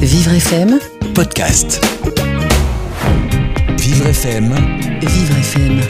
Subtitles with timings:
[0.00, 0.78] Vivre FM,
[1.14, 1.84] podcast.
[3.78, 4.54] Vivre FM,
[5.00, 5.80] Vivre FM.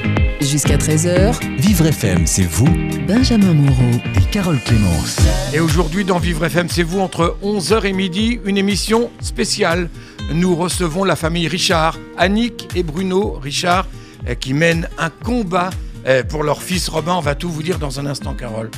[0.40, 2.68] Jusqu'à 13h, Vivre FM, c'est vous
[3.06, 4.00] Benjamin Moreau.
[4.16, 5.18] et Carole Clémence.
[5.52, 9.88] Et aujourd'hui, dans Vivre FM, c'est vous entre 11h et midi, une émission spéciale.
[10.32, 13.86] Nous recevons la famille Richard, Annick et Bruno Richard,
[14.28, 15.70] euh, qui mènent un combat
[16.06, 17.14] euh, pour leur fils Robin.
[17.14, 18.70] On va tout vous dire dans un instant, Carole.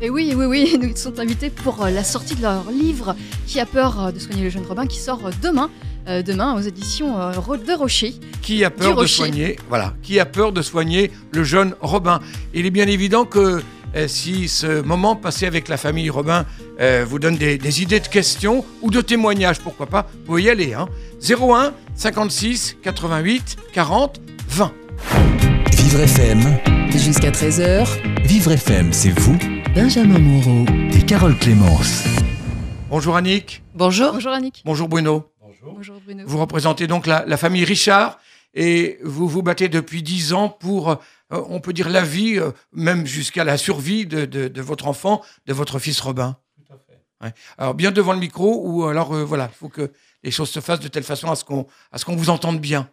[0.00, 3.58] Et oui, oui, oui, ils sont invités pour euh, la sortie de leur livre Qui
[3.60, 5.70] a peur euh, de soigner le jeune Robin qui sort euh, demain,
[6.08, 8.14] euh, demain aux éditions euh, de Rocher.
[8.42, 9.14] Qui a peur Du de rocher.
[9.14, 12.20] soigner Voilà, qui a peur de soigner le jeune Robin
[12.54, 13.60] Il est bien évident que
[13.96, 16.44] euh, si ce moment passé avec la famille Robin
[16.80, 20.42] euh, vous donne des, des idées de questions ou de témoignages, pourquoi pas, vous pouvez
[20.44, 20.74] y aller.
[20.74, 20.86] Hein.
[21.28, 24.72] 01 56 88 40 20.
[25.76, 26.40] Vivre FM,
[26.94, 27.86] Jusqu'à 13h,
[28.24, 29.38] Vivre FM, c'est vous
[29.74, 30.64] Benjamin Moreau.
[30.92, 32.04] et Carole Clémence.
[32.90, 34.12] Bonjour Annick, Bonjour.
[34.12, 34.62] Bonjour Annick.
[34.64, 35.30] bonjour Bruno.
[35.62, 36.24] Bonjour Bruno.
[36.26, 38.18] Vous représentez donc la, la famille Richard
[38.54, 40.96] et vous vous battez depuis 10 ans pour, euh,
[41.30, 45.22] on peut dire, la vie, euh, même jusqu'à la survie de, de- de votre enfant,
[45.46, 46.36] de votre fils Robin.
[46.56, 47.34] Tout à fait.
[47.58, 50.60] Alors bien devant le micro ou alors euh, voilà, il faut que les choses se
[50.60, 52.88] fassent de telle façon à ce qu'on à ce qu'on vous entende bien.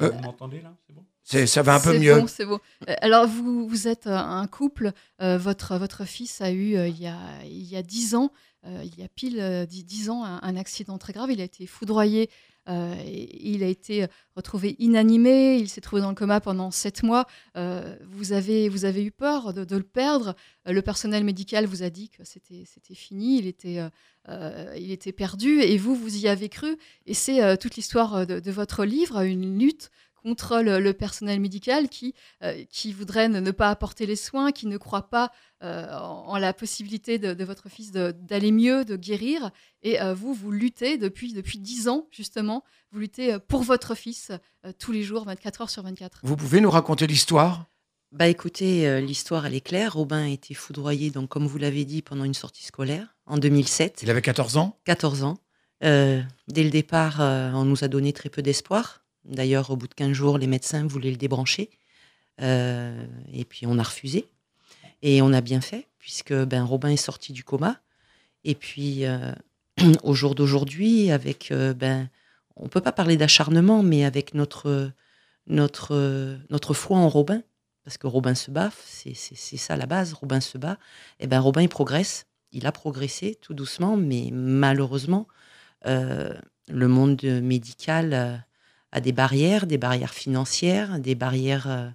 [0.00, 0.72] Euh, Vous m'entendez là?
[0.86, 1.04] C'est bon?
[1.46, 2.18] Ça va un peu C'est mieux.
[2.20, 2.58] bon, c'est bon.
[2.88, 4.92] Euh, Alors, vous, vous êtes euh, un couple.
[5.22, 8.32] euh, votre, votre fils a eu, euh, il, y a, il y a 10 ans,
[8.66, 11.30] euh, il y a pile euh, 10, 10 ans, un, un accident très grave.
[11.30, 12.28] Il a été foudroyé.
[12.68, 14.06] et il a été
[14.36, 15.56] retrouvé inanimé.
[15.58, 17.26] Il s'est trouvé dans le coma pendant 7 mois.
[17.56, 20.34] Vous, avez, vous avez eu peur de, de le perdre.
[20.66, 23.38] Le personnel médical vous a dit que c'était c'était fini.
[23.38, 23.80] Il était,
[24.28, 25.60] il était perdu.
[25.62, 26.76] Et vous, vous y avez cru.
[27.06, 29.90] Et c'est toute l'histoire de, de votre livre, une lutte
[30.22, 34.52] contre le, le personnel médical qui, euh, qui voudrait ne, ne pas apporter les soins,
[34.52, 35.32] qui ne croit pas
[35.62, 39.50] euh, en, en la possibilité de, de votre fils d'aller mieux, de guérir.
[39.82, 43.94] Et euh, vous, vous luttez depuis, depuis 10 ans, justement, vous luttez euh, pour votre
[43.94, 44.30] fils
[44.66, 46.20] euh, tous les jours, 24 heures sur 24.
[46.22, 47.66] Vous pouvez nous raconter l'histoire?
[48.12, 49.92] Bah écoutez, euh, l'histoire elle est claire.
[49.94, 54.00] Robin a été foudroyé, donc comme vous l'avez dit, pendant une sortie scolaire en 2007,
[54.02, 54.76] Il avait 14 ans?
[54.84, 55.38] 14 ans.
[55.84, 58.99] Euh, dès le départ, euh, on nous a donné très peu d'espoir.
[59.24, 61.70] D'ailleurs, au bout de 15 jours, les médecins voulaient le débrancher.
[62.42, 64.26] Euh, et puis on a refusé.
[65.02, 67.80] Et on a bien fait, puisque ben, Robin est sorti du coma.
[68.44, 69.32] Et puis, euh,
[70.02, 72.08] au jour d'aujourd'hui, avec, euh, ben,
[72.56, 74.92] on peut pas parler d'acharnement, mais avec notre,
[75.46, 77.42] notre, notre foi en Robin,
[77.84, 80.78] parce que Robin se bat, c'est ça la base, Robin se bat,
[81.18, 85.26] et ben Robin il progresse, il a progressé tout doucement, mais malheureusement,
[85.86, 86.38] le
[86.68, 88.44] monde médical
[88.94, 91.94] euh, a des barrières, des barrières financières, des barrières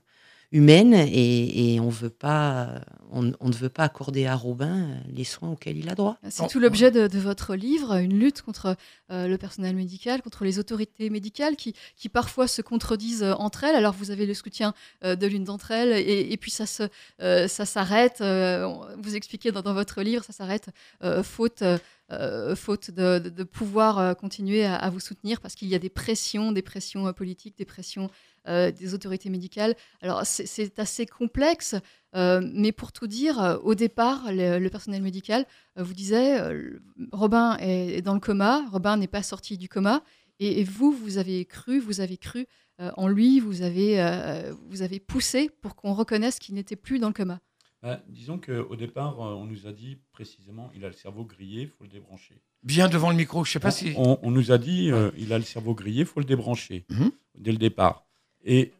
[0.55, 5.23] humaines, et, et on, veut pas, on, on ne veut pas accorder à Robin les
[5.23, 6.17] soins auxquels il a droit.
[6.29, 8.75] C'est tout l'objet de, de votre livre, une lutte contre
[9.11, 13.63] euh, le personnel médical, contre les autorités médicales qui, qui parfois se contredisent euh, entre
[13.65, 13.75] elles.
[13.75, 14.73] Alors vous avez le soutien
[15.03, 16.83] euh, de l'une d'entre elles et, et puis ça se,
[17.21, 18.21] euh, ça s'arrête.
[18.21, 18.67] euh,
[19.03, 20.69] vous expliquez dans, dans votre livre, ça s'arrête
[21.03, 21.61] euh, faute.
[21.63, 25.73] euh, faute de, de- de pouvoir euh, continuer à, à vous soutenir parce qu'il y
[25.73, 28.11] a des pressions, des pressions euh, politiques, des pressions
[28.47, 29.75] euh, des autorités médicales.
[30.01, 31.75] Alors c'est- assez complexe,
[32.15, 35.45] euh, mais pour tout dire, euh, au départ, le, le personnel médical
[35.77, 36.79] euh, vous disait euh,
[37.11, 40.03] Robin est est dans le coma, Robin n'est pas sorti du coma,
[40.39, 42.45] et, et vous, vous avez cru, vous avez cru
[42.81, 46.99] euh, en lui, vous avez, euh, vous avez poussé pour qu'on reconnaisse qu'il n'était plus
[46.99, 47.39] dans le coma.
[47.81, 51.61] Bah, Disons qu'au départ, euh, on nous a dit précisément il a le cerveau grillé,
[51.63, 52.35] il faut le débrancher.
[52.63, 53.45] Bien devant le micro.
[53.45, 53.93] Je sais pas si.
[53.95, 56.85] on, on nous a dit euh, il a le cerveau grillé, il faut le débrancher
[56.89, 57.11] Mhm.
[57.37, 58.04] dès le départ.
[58.45, 58.71] Et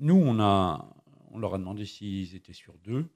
[0.00, 0.86] nous, on, a,
[1.30, 3.06] on leur a demandé s'ils étaient sur d'eux.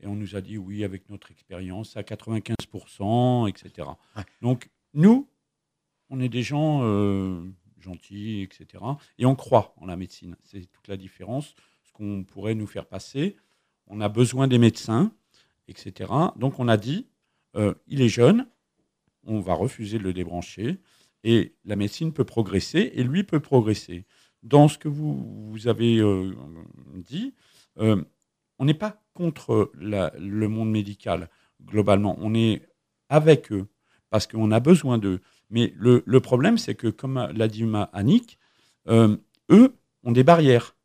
[0.00, 3.88] Et on nous a dit oui, avec notre expérience, à 95%, etc.
[4.16, 4.22] Ouais.
[4.40, 5.28] Donc, nous,
[6.08, 7.42] on est des gens euh,
[7.78, 8.84] gentils, etc.
[9.18, 10.36] Et on croit en la médecine.
[10.42, 11.54] C'est toute la différence.
[11.82, 13.36] Ce qu'on pourrait nous faire passer,
[13.86, 15.12] on a besoin des médecins,
[15.68, 16.10] etc.
[16.36, 17.06] Donc, on a dit
[17.56, 18.46] euh, il est jeune,
[19.24, 20.78] on va refuser de le débrancher.
[21.24, 24.06] Et la médecine peut progresser et lui peut progresser.
[24.42, 26.34] Dans ce que vous, avez euh,
[26.94, 27.34] dit,
[27.78, 28.02] euh,
[28.58, 31.28] on n'est pas contre le monde médical,
[31.62, 32.16] globalement.
[32.20, 32.62] On est
[33.08, 33.66] avec eux
[34.08, 35.20] parce qu'on a besoin d'eux.
[35.50, 38.38] Mais le, problème, c'est que, comme l'a dit Annick,
[38.88, 39.16] euh,
[39.50, 40.76] eux ont des barrières.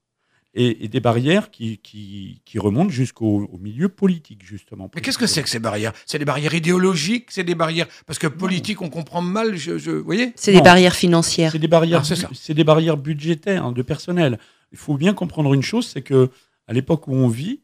[0.57, 4.89] Et, et des barrières qui, qui, qui remontent jusqu'au au milieu politique, justement.
[4.95, 5.91] Mais qu'est-ce que c'est que ces barrières?
[6.05, 7.29] C'est des barrières idéologiques?
[7.29, 7.87] C'est des barrières?
[8.05, 9.57] Parce que politique, on comprend mal.
[9.57, 10.31] Je, je- vous voyez?
[10.37, 11.51] C'est des barrières financières.
[11.51, 12.29] C'est des barrières, Ah, c'est ça.
[12.33, 14.39] c'est des barrières budgétaires, hein, de personnel.
[14.71, 16.29] Il faut bien comprendre une chose, c'est que
[16.67, 17.61] à l'époque où on vit,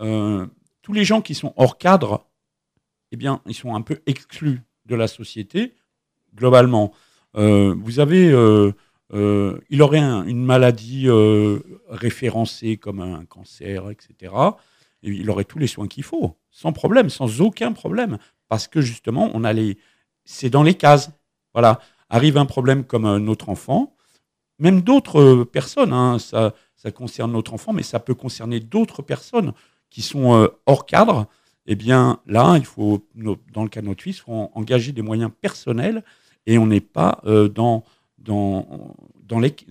[0.00, 0.46] euh,
[0.82, 2.26] tous les gens qui sont hors cadre,
[3.10, 5.72] eh bien, ils sont un peu exclus de la société
[6.36, 6.92] globalement.
[7.36, 8.72] Euh, vous avez, euh,
[9.12, 14.56] euh, il aurait un- une maladie euh, référencée comme un cancer, etc.
[15.02, 18.18] Et il aurait tous les soins qu'il faut, sans problème, sans aucun problème,
[18.48, 19.42] parce que justement, on
[20.24, 21.10] c'est dans les cases.
[21.52, 23.94] Voilà, arrive un problème comme notre enfant,
[24.58, 25.92] même d'autres euh, personnes.
[25.92, 29.52] hein, ça, ça concerne notre enfant, mais ça peut concerner d'autres personnes
[29.90, 31.26] qui sont hors cadre.
[31.66, 35.02] Eh bien, là, il faut, dans le cas de notre fils, il faut engager des
[35.02, 36.04] moyens personnels
[36.46, 37.22] et on n'est pas
[37.54, 37.84] dans,
[38.24, 39.54] dans, dans, les,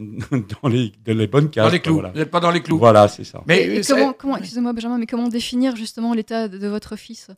[0.62, 1.66] dans, les, dans les bonnes cases.
[1.66, 1.96] Dans les clous.
[1.96, 2.78] Voilà, Vous n'êtes pas dans les clous.
[2.78, 3.44] Voilà, c'est ça.
[3.48, 7.32] Mais Et comment, comment excusez-moi Benjamin, mais comment définir justement l'état de, de votre fils?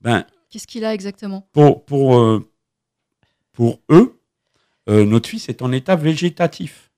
[0.00, 1.46] Ben, Qu'est-ce qu'il a exactement?
[1.52, 2.48] pour, pour, euh,
[3.52, 4.18] pour eux,
[4.88, 6.90] euh, notre fils est en état végétatif.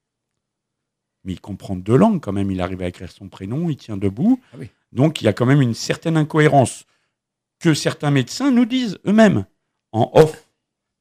[1.24, 2.50] Mais il comprend deux langues quand même.
[2.50, 4.40] Il arrive à écrire son prénom, il tient debout.
[4.52, 4.70] Ah oui.
[4.92, 6.84] Donc il y a quand même une certaine incohérence
[7.58, 9.44] que certains médecins nous disent eux-mêmes
[9.92, 10.48] en off.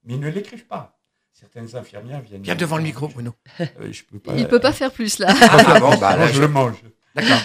[0.04, 0.99] Mais ils ne l'écrivent pas.
[1.40, 2.42] Certaines infirmières viennent.
[2.44, 3.34] Viens devant le micro, Bruno.
[3.62, 4.36] Euh, je peux pas.
[4.36, 5.28] Il peut pas faire plus là.
[5.42, 6.76] Ah bon, bah là, je je- le mange.
[7.16, 7.40] D'accord.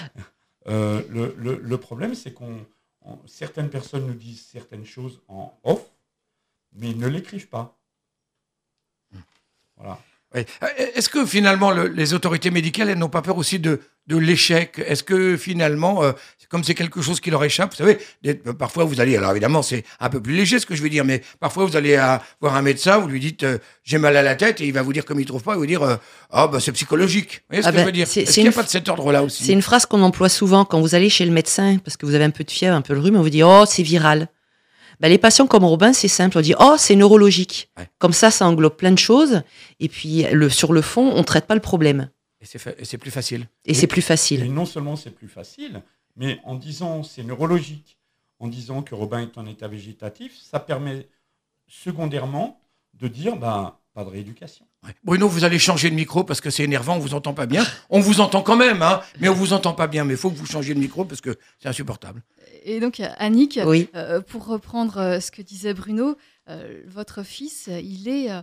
[0.67, 2.67] Euh, le, le- le problème, c'est qu'on
[3.03, 5.83] on- certaines personnes nous disent certaines choses en off,
[6.73, 7.79] mais ils ne l'écrivent pas.
[9.77, 10.01] Voilà.
[10.37, 10.43] Euh,
[10.95, 14.81] Est-ce que finalement le- les autorités médicales elles n'ont pas peur aussi de, de l'échec?
[14.87, 16.13] Est-ce que finalement, euh,
[16.49, 19.31] comme c'est quelque chose qui leur échappe, vous savez, des- euh, parfois vous allez, alors
[19.31, 21.97] évidemment c'est un peu plus léger ce que je veux dire, mais parfois vous allez
[21.97, 24.73] à- voir un médecin, vous lui dites euh, j'ai mal à la tête et il
[24.73, 25.99] va vous dire comme il trouve pas, il va vous dire
[26.31, 27.43] ah bah c'est psychologique.
[27.51, 28.07] Vous voyez ce Ah que ben, je veux dire?
[28.07, 29.45] Est-ce qu'il n'y a pas de cet ordre-là aussi?
[29.45, 32.15] C'est une phrase qu'on emploie souvent quand vous allez chez le médecin parce que vous
[32.15, 34.29] avez un peu de fièvre, un peu le rhume, on vous dit oh c'est viral.
[35.01, 37.71] Ben, les patients comme Robin, c'est simple, on dit oh c'est neurologique.
[37.79, 37.89] Ouais.
[37.99, 39.43] Comme ça, ça englobe plein de choses
[39.81, 42.11] et puis le, sur le fond, on traite pas le problème
[42.41, 43.49] Et c'est fa- et c'est plus facile.
[43.65, 44.53] et Et- c'est plus Et facile.
[44.53, 45.83] non seulement c'est plus facile,
[46.17, 47.99] mais en disant c'est neurologique,
[48.39, 51.07] en disant que Robin est en état végétatif, ça permet
[51.69, 52.61] secondairement
[52.95, 54.67] de dire bah, pas de rééducation.
[54.85, 54.93] Ouais.
[55.03, 57.65] Bruno, vous allez changer de micro parce que c'est énervant, on vous entend pas bien.
[57.91, 60.05] On vous entend quand même, hein, mais on vous entend pas bien.
[60.05, 62.23] Mais il faut que vous changiez de micro parce que c'est insupportable.
[62.67, 63.89] Et donc Annick, Oui.
[63.95, 66.17] euh, pour reprendre euh, ce que disait Bruno,
[66.49, 68.43] euh, votre fils, il est, euh,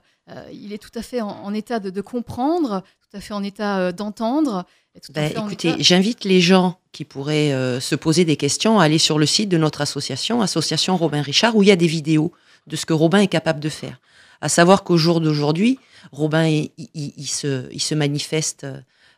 [0.54, 3.44] il est tout à fait en, en état de, de comprendre, tout à fait en
[3.44, 4.66] état d'entendre.
[5.14, 9.18] Ben, écoutez, état- j'invite les gens qui pourraient se poser des questions à aller sur
[9.18, 12.32] le site de notre association, Association Robin Richard, où il y a des vidéos
[12.68, 14.00] de ce que Robin est capable de faire.
[14.42, 15.80] À savoir qu'au jour d'aujourd'hui,
[16.12, 18.68] Robin, il, il- il se, il se manifeste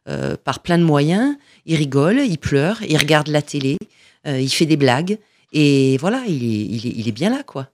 [0.09, 1.35] euh, par plein de moyens.
[1.65, 3.77] Il rigole, il pleure, il regarde la télé,
[4.27, 5.17] euh, il fait des blagues.
[5.51, 7.69] Et voilà, il est, il est, il est bien là, quoi.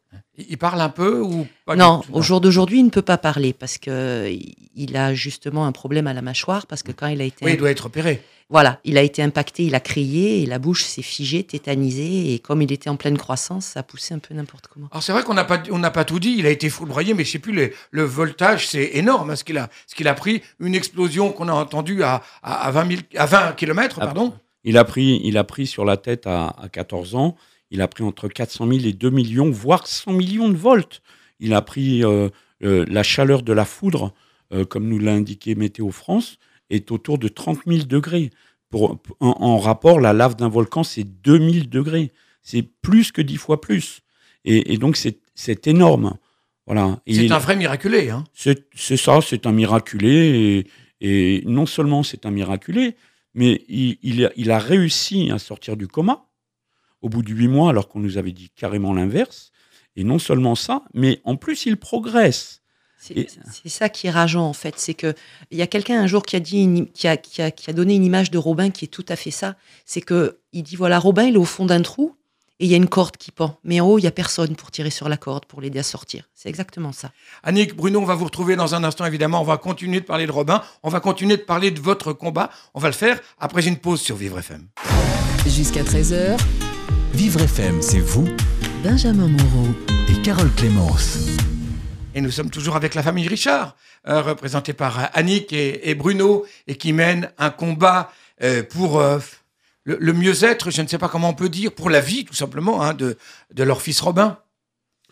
[0.48, 3.18] Il parle un peu ou pas du non, au jour d'aujourd'hui, il ne peut pas
[3.18, 4.34] parler parce que
[4.76, 7.52] il a justement un problème à la mâchoire parce que quand il a été Oui,
[7.54, 8.22] il doit être opéré.
[8.50, 12.40] Voilà, il a été impacté, il a crié et la bouche s'est figée, tétanisée et
[12.40, 14.88] comme il était en pleine croissance, ça a poussé un peu n'importe comment.
[14.92, 16.36] Alors c'est vrai qu'on n'a pas, on n'a pas tout dit.
[16.38, 19.30] Il a été foudroyé, mais je sais plus le, le voltage, c'est énorme.
[19.30, 22.68] hein, ce qu'il a, ce qu'il a pris, une explosion qu'on a entendue à, à,
[22.68, 24.34] à 20 000 à 20 km, pardon.
[24.64, 27.36] Il a pris, il a pris sur la tête à, à 14 ans,
[27.72, 31.02] il a pris entre 400 000 et 2 millions, voire 100 millions de volts.
[31.40, 32.30] Il a pris euh,
[32.64, 34.12] euh, la chaleur de la foudre,
[34.52, 36.38] euh, comme nous l'a indiqué Météo France,
[36.70, 38.30] est autour de 30 000 degrés.
[38.70, 42.12] Pour, en, en rapport, la lave d'un volcan, c'est 2000 degrés.
[42.42, 44.02] C'est plus que 10 fois plus.
[44.46, 46.18] Et, et donc, c'est énorme.
[46.66, 47.00] Voilà.
[47.08, 48.12] C'est un vrai miraculé.
[48.12, 48.24] Hein.
[48.34, 50.66] c'est c'est ça, c'est un miraculé.
[51.02, 52.96] Et, et non seulement c'est un miraculé,
[53.34, 56.26] mais il, il a, il a réussi à sortir du coma
[57.02, 59.52] au bout de huit mois, alors qu'on nous avait dit carrément l'inverse.
[59.96, 62.62] Et non seulement ça, mais en plus, il progresse.
[63.00, 65.14] C'est ça qui est rageant en fait, c'est que
[65.52, 67.70] il y a quelqu'un un jour qui a dit, une- qui, a, qui, a, qui
[67.70, 69.56] a donné une image de Robin qui est tout à fait ça.
[69.86, 72.16] C'est que il dit voilà Robin il est au fond d'un trou
[72.60, 74.54] et il y a une corde qui pend, mais en haut il y a personne
[74.58, 76.26] pour tirer sur la corde pour l'aider à sortir.
[76.36, 77.12] C'est exactement ça.
[77.44, 79.40] Annick, Bruno, on va vous retrouver dans un instant, évidemment.
[79.42, 80.62] On va continuer de parler de Robin.
[80.84, 82.50] On va continuer de parler de votre combat.
[82.74, 84.68] On va le faire après une pause sur Vivre FM.
[85.48, 86.38] Jusqu'à 13h,
[87.14, 88.28] Vivre FM, c'est vous
[88.84, 89.68] Benjamin Moreau.
[90.10, 91.18] et Carole Clémence.
[92.16, 93.76] Et nous sommes toujours avec la famille Richard,
[94.08, 98.12] euh, représentée par euh, Annick et, et Bruno, et qui mènent un combat
[98.42, 99.20] euh, pour euh,
[99.84, 102.34] le, le mieux-être, je ne sais pas comment on peut dire, pour la vie, tout
[102.34, 103.18] simplement, hein, de,
[103.54, 104.40] de leur fils Robin.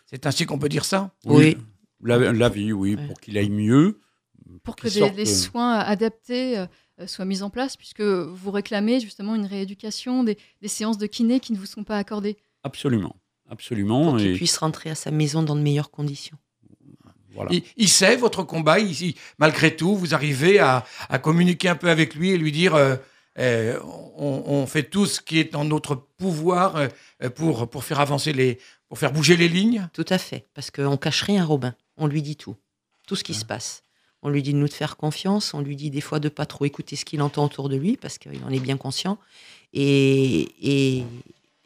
[0.07, 1.11] C'est ainsi qu'on peut dire ça?
[1.25, 1.57] Oui.
[2.01, 3.07] La, la vie, oui, Ouais.
[3.07, 3.99] pour qu'il aille mieux.
[4.63, 6.63] pour que des, soins adaptés
[7.05, 11.39] soient mis en place, puisque vous réclamez justement une rééducation, des, des séances de kiné
[11.39, 12.37] qui ne vous sont pas accordées.
[12.63, 13.15] Absolument.
[13.49, 14.11] Absolument.
[14.11, 16.37] Pour qu'il Et puisse rentrer à sa maison dans de meilleures conditions.
[17.37, 17.51] Voilà.
[17.53, 21.75] il, il sait votre combat, il- il- malgré tout, vous arrivez à, à communiquer un
[21.75, 22.95] peu avec lui et lui dire euh,
[23.39, 23.79] euh,
[24.17, 28.33] on, on fait tout ce qui est en notre pouvoir euh, pour, pour faire avancer
[28.33, 28.57] les,
[28.89, 29.87] pour faire bouger les lignes.
[29.93, 32.55] Tout à fait, parce qu'on cache rien à Robin, on lui dit tout.
[33.07, 33.83] tout ce qui se passe.
[34.23, 36.47] On lui dit de nous de faire confiance, on lui dit des fois de pas
[36.47, 39.19] trop écouter ce qu'il entend autour de lui, parce qu'il en est bien conscient.
[39.73, 41.03] Et, et,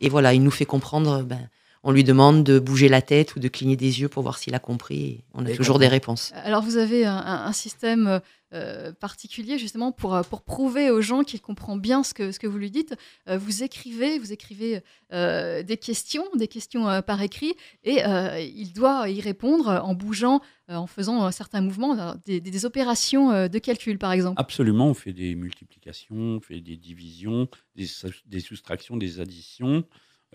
[0.01, 1.49] et voilà, il nous fait comprendre, ben,
[1.83, 4.53] on lui demande de bouger la tête ou de cligner des yeux pour voir s'il
[4.55, 5.23] a compris.
[5.33, 6.31] On a Et toujours des réponses.
[6.35, 8.21] Alors vous avez un, système
[8.53, 12.37] euh, particulier justement pour, euh, pour prouver aux gens qu'il comprend bien ce que, ce
[12.39, 12.93] que vous lui dites.
[13.29, 14.81] Euh, vous écrivez, vous écrivez
[15.13, 19.93] euh, des questions, des questions euh, par écrit, et euh, il doit y répondre en
[19.95, 24.39] bougeant, euh, en faisant certains mouvements, des, des- des opérations euh, de calcul par exemple.
[24.39, 27.87] Absolument, on fait des multiplications, on fait des divisions, des,
[28.25, 29.83] des soustractions, des additions.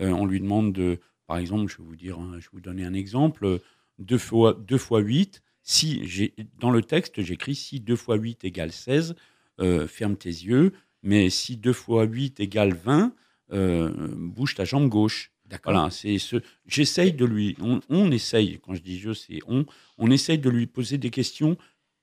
[0.00, 2.60] Euh, on lui demande de, par exemple, je vais vous dire, un- je vais vous
[2.60, 3.60] donner un exemple,
[3.98, 8.72] 2 fois, 2 fois 8, si dans le texte, j'écris si 2 fois 8 égale
[8.72, 9.16] 16,
[9.60, 13.14] euh, ferme tes yeux, mais si 2 fois 8 égale 20,
[13.52, 15.32] euh, bouge ta jambe gauche.
[15.72, 16.36] Voilà, c'est ce.
[16.66, 17.56] J'essaye de lui.
[17.60, 18.58] On, on essaye.
[18.60, 19.64] Quand je dis je, c'est on.
[19.98, 21.56] On essaye de lui poser des questions,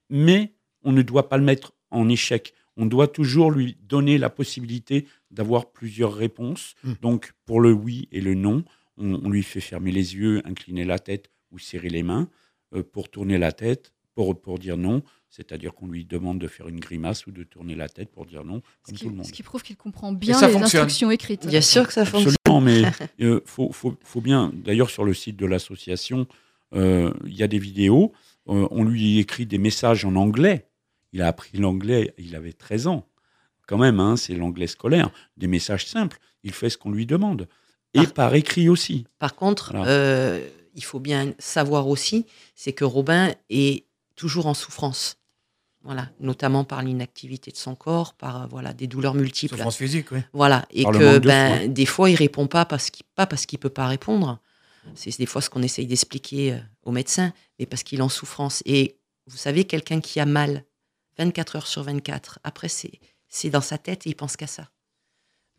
[0.10, 0.54] mais
[0.84, 2.54] on ne doit pas le mettre en échec.
[2.78, 6.76] On doit toujours lui donner la possibilité d'avoir plusieurs réponses.
[6.86, 6.94] Mm.
[7.02, 8.64] Donc, pour le oui et le non,
[8.98, 12.30] on, on lui fait fermer les yeux, incliner la tête ou serrer les mains.
[12.76, 16.68] Euh, pour tourner la tête, pour, pour dire non, c'est-à-dire qu'on lui demande de faire
[16.68, 19.16] une grimace ou de tourner la tête pour dire non, Ce comme qui, tout le
[19.16, 19.26] monde.
[19.26, 20.64] ce qui prouve qu'il comprend bien les fonctionne.
[20.82, 21.46] instructions écrites.
[21.48, 22.36] Bien sûr que ça fonctionne.
[22.46, 22.84] Absolument, mais
[23.20, 24.52] il faut, faut, faut bien.
[24.56, 26.28] D'ailleurs, sur le site de l'association,
[26.74, 28.12] euh, il y a des vidéos.
[28.48, 30.68] Euh, on lui écrit des messages en anglais.
[31.12, 33.08] Il a appris l'anglais, il avait 13 ans.
[33.68, 35.12] Quand même, hein, c'est l'anglais scolaire.
[35.38, 36.18] Des messages simples.
[36.44, 37.48] Il fait ce qu'on lui demande.
[37.94, 39.06] Et Par- par écrit aussi.
[39.20, 39.90] Par contre, Voilà.
[39.90, 43.86] euh, il faut bien savoir aussi, c'est que Robin est
[44.16, 45.18] toujours en souffrance.
[45.84, 49.56] Voilà, notamment par l'inactivité de son corps, par euh, voilà des douleurs multiples.
[49.56, 50.20] Souffrance physique, oui.
[50.32, 53.46] Voilà, et Par que de ben des fois il répond pas parce qu'il pas parce
[53.46, 54.40] qu'il peut pas répondre.
[54.96, 58.10] C'est des fois ce qu'on essaye d'expliquer euh, aux médecins, mais parce qu'il est en
[58.10, 58.64] souffrance.
[58.66, 58.98] Et
[59.28, 60.64] vous savez, quelqu'un qui a mal
[61.18, 64.70] 24 heures sur 24, après c'est c'est dans sa tête et il pense qu'à ça.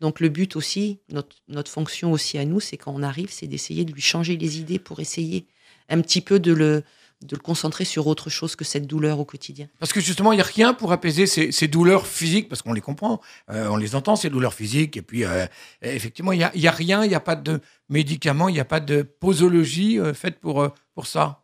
[0.01, 3.47] Donc le but aussi, notre, notre fonction aussi à nous, c'est quand on arrive, c'est
[3.47, 5.47] d'essayer de lui changer les idées pour essayer
[5.89, 6.83] un petit peu de le,
[7.21, 9.67] de le concentrer sur autre chose que cette douleur au quotidien.
[9.79, 12.73] Parce que justement, il n'y a rien pour apaiser ces, ces douleurs physiques, parce qu'on
[12.73, 14.97] les comprend, euh, on les entend, ces douleurs physiques.
[14.97, 15.45] Et puis, euh,
[15.81, 18.59] effectivement, il n'y a, y a rien, il n'y a pas de médicaments, il n'y
[18.59, 21.41] a pas de posologie euh, faite pour, pour ça.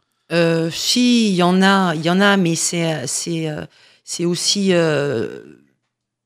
[0.71, 3.49] Si, il y en a, il y en a, mais c'est c'est
[4.05, 4.71] c'est aussi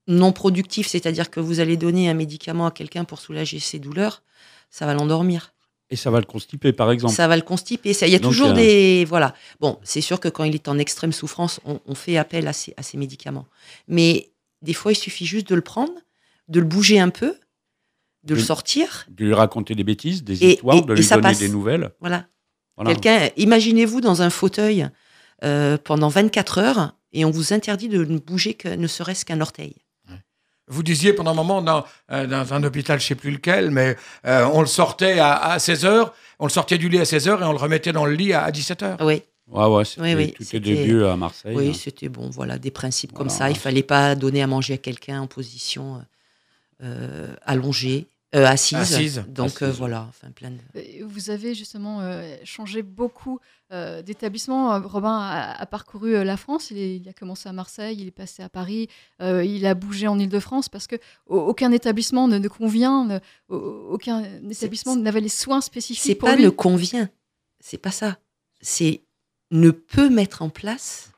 [0.08, 4.22] non productif, c'est-à-dire que vous allez donner un médicament à quelqu'un pour soulager ses douleurs,
[4.70, 5.54] ça va l'endormir,
[5.90, 7.14] Et ça va le constiper, par exemple.
[7.14, 7.94] ça va le constiper.
[7.94, 9.34] Ça, il y a Donc, toujours euh, des voilà.
[9.60, 12.54] Bon, c'est sûr que quand il est en extrême souffrance, on, on fait appel à
[12.54, 13.48] ces, à ces médicaments,
[13.88, 14.32] mais
[14.62, 15.94] des fois, il suffit juste de le prendre,
[16.48, 17.36] de le bouger un peu,
[18.24, 21.22] de le sortir, De lui raconter des bêtises, des Et- histoires, et- de lui donner
[21.22, 21.40] passe.
[21.40, 21.92] des nouvelles.
[22.00, 22.26] voilà.
[22.76, 22.92] Voilà.
[22.94, 24.90] Quelqu'un, imaginez-vous dans un fauteuil
[25.44, 29.40] euh, pendant 24 heures et on vous interdit de ne bouger que ne serait-ce qu'un
[29.42, 29.76] orteil.
[30.68, 33.70] Vous disiez pendant un moment dans, euh, dans un hôpital, je ne sais plus lequel,
[33.72, 33.96] mais
[34.26, 37.28] euh, on le sortait à, à 16 heures, on le sortait du lit à 16
[37.28, 38.98] heures et on le remettait dans le lit à, à 17 heures.
[39.02, 41.56] Oui, Ouais, ouais, c'était Oui, oui, tout est c'était- début à Marseille.
[41.56, 41.74] oui, hein.
[41.80, 42.32] c'était bon.
[42.32, 43.52] Voilà, des principes comme ça.
[43.52, 46.04] Il fallait pas donner à manger à quelqu'un en position
[46.84, 48.78] euh, allongée, euh, assise.
[48.78, 49.24] Assise.
[49.28, 50.58] Donc euh, voilà, enfin plein de.
[50.80, 53.40] Et Vous avez justement euh, changé beaucoup
[53.72, 54.74] euh, d'établissements.
[54.74, 56.72] Euh, Robin a, a parcouru euh, la France.
[56.72, 58.88] Il, est- il a commencé à Marseille, il est passé à Paris,
[59.22, 60.96] euh, il a bougé en Ile-de-France parce que
[61.28, 63.20] au- aucun établissement ne, ne convient, ne-
[63.56, 66.44] aucun établissement n'avait les soins spécifiques C'est pas lui.
[66.44, 67.10] ne convient,
[67.60, 68.18] c'est pas ça.
[68.62, 69.02] C'est
[69.52, 71.12] ne peut mettre en place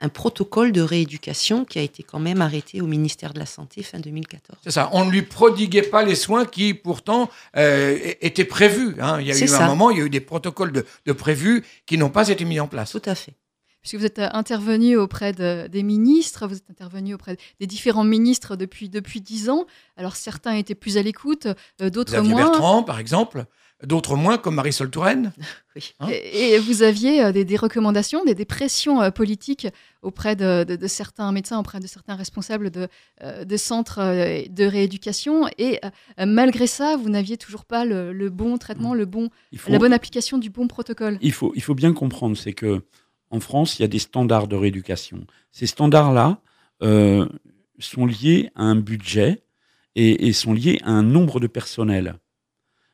[0.00, 3.82] un protocole de rééducation qui a été quand même arrêté au ministère de la Santé
[3.82, 4.58] fin 2014.
[4.64, 4.88] C'est ça.
[4.92, 8.96] On ne lui prodiguait pas les soins qui, pourtant, euh, étaient prévus.
[9.00, 9.20] hein.
[9.20, 11.64] Il y a eu un moment, il y a eu des protocoles de, de prévus
[11.86, 12.92] qui n'ont pas été mis en place.
[12.92, 13.34] Tout à fait.
[13.82, 18.04] Puisque vous êtes euh, intervenu auprès de- des ministres, vous êtes intervenu auprès des différents
[18.04, 19.64] ministres depuis depuis dix ans.
[19.96, 21.46] Alors certains étaient plus à l'écoute,
[21.80, 22.42] euh, d'autres Xavier moins.
[22.50, 23.46] Bertrand, par exemple,
[23.84, 25.32] d'autres moins, comme Marisol Touraine.
[25.76, 25.92] Oui.
[26.00, 29.68] Hein et, et vous aviez euh, des, des recommandations, des, des pressions euh, politiques
[30.02, 32.88] auprès de, de- de certains médecins, auprès de certains responsables de,
[33.22, 34.00] euh, de centres
[34.48, 35.46] de rééducation.
[35.58, 35.78] Et
[36.18, 39.78] malgré ça, vous n'aviez toujours pas le, le bon traitement, le bon, Il faut, la
[39.78, 41.18] bonne application du bon protocole.
[41.22, 42.82] il faut, il faut bien comprendre, c'est que
[43.30, 45.24] en France, il y a des standards de rééducation.
[45.52, 46.40] Ces standards-là
[46.82, 47.28] euh,
[47.78, 49.44] sont liés à un budget
[49.94, 52.16] et, et sont liés à un nombre de personnel.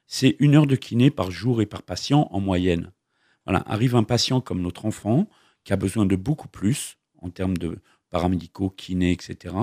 [0.07, 2.93] C'est une heure de kiné par jour et par patient en moyenne.
[3.45, 5.29] Voilà, arrive un patient comme notre enfant
[5.65, 7.79] qui a besoin de beaucoup plus en termes de
[8.11, 9.55] paramédicaux, kiné, etc.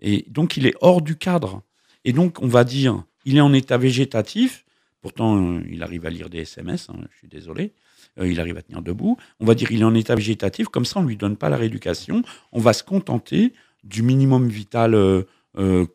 [0.00, 1.62] Et donc, il est hors du cadre.
[2.04, 4.64] Et donc, on va dire, il est en état végétatif.
[5.00, 7.72] Pourtant, euh, il arrive à lire des SMS, hein, je suis désolé.
[8.18, 9.16] euh, il arrive à tenir debout.
[9.40, 11.56] On va dire il est en état végétatif, comme ça on lui donne pas la
[11.56, 12.22] rééducation.
[12.52, 13.52] On va se contenter
[13.82, 15.24] du minimum vital euh,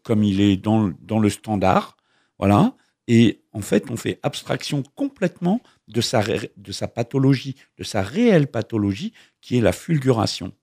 [0.03, 1.97] comme il est dans, dans le standard.
[2.37, 2.75] Voilà.
[3.11, 8.45] Et en fait, on fait abstraction complètement de sa, de sa pathologie, de sa réelle
[8.47, 10.53] pathologie, qui est la fulguration.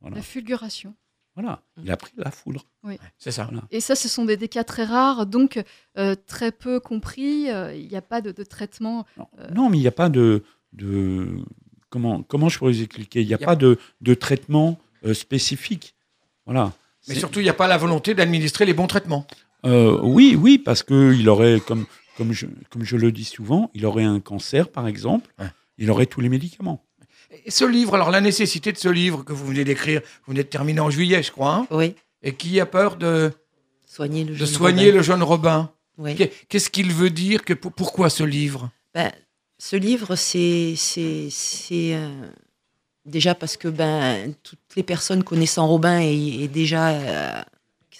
[0.00, 0.16] Voilà.
[0.16, 0.94] La fulguration.
[1.34, 1.60] Voilà.
[1.82, 2.64] Il a pris la foudre.
[3.18, 3.44] C'est ça.
[3.44, 3.62] Voilà.
[3.72, 5.60] Et ça, ce sont des, des cas très rares, donc
[5.98, 7.50] euh, très peu compris.
[7.50, 9.04] euh, Il n'y a pas de, de traitement.
[9.16, 9.48] Non, Euh.
[9.52, 11.36] Non, mais il n'y a pas de, de
[11.90, 13.22] comment comment je pourrais vous expliquer?
[13.22, 15.94] Il n'y a, a- pas de, de traitement euh, spécifique.
[16.46, 16.72] Voilà.
[17.08, 19.26] Mais surtout, il n'y a pas la volonté d'administrer les bons traitements.
[19.64, 23.70] Euh, oui, oui, parce que il aurait, comme comme je comme je le dis souvent,
[23.74, 25.46] il aurait un cancer par exemple, Ouais.
[25.78, 26.84] il aurait tous les médicaments.
[27.46, 30.42] Et ce livre, alors la nécessité de ce livre que vous venez d'écrire, vous venez
[30.42, 33.32] de terminer en juillet, je crois, hein, Oui, et qui a peur de,
[33.86, 34.96] soigner le de jeune soigner Robin.
[34.96, 35.70] le jeune Robin.
[35.98, 36.14] Oui.
[36.16, 38.70] Qu'est- Qu'est-ce qu'il veut dire que, pour- Pourquoi ce livre?
[38.94, 39.10] Ben,
[39.58, 42.08] ce livre, c'est c'est c'est, euh,
[43.06, 47.42] déjà parce que ben toutes les personnes connaissant Robin et, et déjà euh,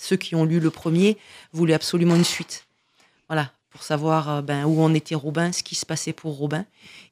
[0.02, 1.16] ceux qui ont lu le premier
[1.52, 2.66] voulaient absolument une suite.
[3.28, 6.64] Voilà, pour savoir euh, ben où en était Robin, ce qui se passait pour Robin.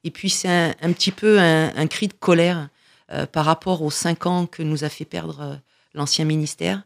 [0.03, 2.69] Et puis c'est un, un petit peu un, un cri de colère
[3.13, 5.55] euh, par rapport aux cinq ans que nous a fait perdre euh,
[5.95, 6.83] l'ancien ministère.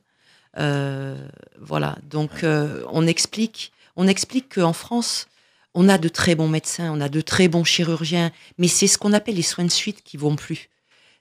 [0.59, 1.17] Euh,
[1.59, 5.27] voilà, donc on explique, on explique qu'en France,
[5.75, 8.97] on a de très bons médecins, on a de très bons chirurgiens, mais c'est ce
[8.97, 10.71] qu'on appelle les soins de suite qui vont plus.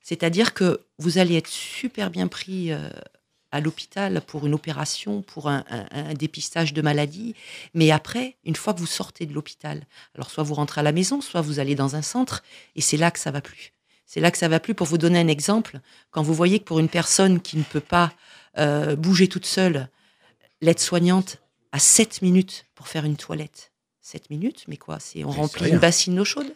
[0.01, 2.71] C'est-à-dire que vous allez être super bien pris
[3.53, 7.35] à l'hôpital pour une opération, pour un, un- un dépistage de maladie,
[7.73, 10.91] mais après, une fois que vous sortez de l'hôpital, alors soit vous rentrez à la
[10.91, 12.43] maison, soit vous allez dans un centre,
[12.75, 13.71] et c'est là que ça va plus.
[14.05, 14.73] C'est là que ça va plus.
[14.75, 15.79] Pour vous donner un exemple,
[16.11, 18.11] quand vous voyez que pour une personne qui ne peut pas
[18.57, 19.87] euh, bouger toute seule,
[20.61, 21.37] l'aide-soignante
[21.71, 23.71] a 7 minutes pour faire une toilette.
[24.01, 25.73] 7 minutes, mais quoi C'est on remplit rien.
[25.75, 26.51] une bassine d'eau chaude.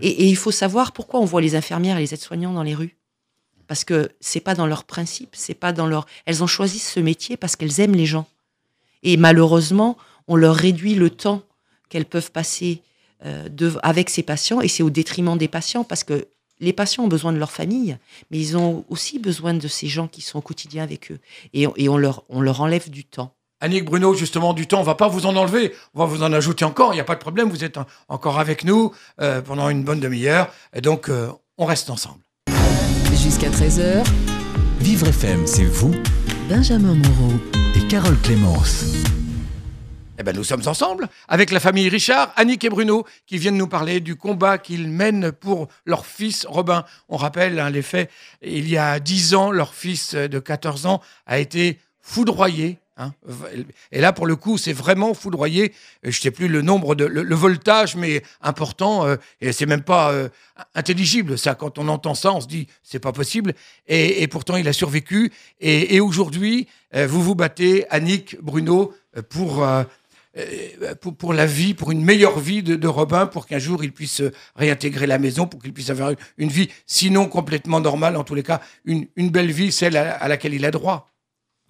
[0.00, 2.74] Et, et il faut savoir pourquoi on voit les infirmières et les aides-soignants dans les
[2.74, 2.96] rues.
[3.68, 6.06] Parce que c'est pas dans leur principe, c'est pas dans leur.
[6.26, 8.26] Elles ont choisi ce métier parce qu'elles aiment les gens.
[9.02, 11.42] Et malheureusement, on leur réduit le temps
[11.88, 12.82] qu'elles peuvent passer
[13.24, 13.48] euh,
[13.82, 16.26] avec ces patients, et c'est au détriment des patients parce que
[16.60, 17.96] les patients ont besoin de leur famille,
[18.30, 21.18] mais ils ont aussi besoin de ces gens qui sont au quotidien avec eux.
[21.52, 23.32] Et, on- leur, on leur enlève du temps.
[23.60, 26.32] Annick Bruno, justement, du temps, on va pas vous en enlever, on va vous en
[26.32, 29.40] ajouter encore, il n'y a pas de problème, vous êtes en- encore avec nous euh,
[29.42, 32.20] pendant une bonne demi-heure, et donc euh, on reste ensemble.
[33.38, 34.04] Jusqu'à 13h,
[34.80, 35.94] Vivre FM, c'est vous
[36.48, 37.34] Benjamin Moreau.
[37.76, 38.84] et Carole Clémence.
[40.18, 43.68] Eh ben, nous sommes ensemble avec la famille Richard, Annick et Bruno, qui viennent nous
[43.68, 46.84] parler du combat qu'ils mènent pour leur fils Robin.
[47.08, 48.10] On rappelle hein, les faits.
[48.42, 52.78] Il y a 10 ans, leur fils de 14 ans a été foudroyé.
[52.98, 53.12] Hein.
[53.92, 55.72] Et là, pour le coup, c'est vraiment foudroyé.
[56.02, 59.06] Je ne sais plus le nombre de le, voltage, mais important.
[59.06, 60.28] euh, et c'est même pas euh,
[60.74, 61.38] intelligible.
[61.38, 63.54] Ça, quand on entend ça, on se dit c'est pas possible.
[63.86, 65.32] Et, pourtant, il a survécu.
[65.60, 69.84] Et, aujourd'hui, euh, vous vous battez, Annick, Bruno, euh, pour euh,
[70.82, 74.20] euh, pour, la vie, pour une meilleure vie de, Robin, pour qu'un jour il puisse
[74.20, 78.34] euh, réintégrer la maison, pour qu'il puisse avoir une vie, sinon complètement normale, en tous
[78.34, 81.10] les cas, une, une belle vie, celle à laquelle il a droit.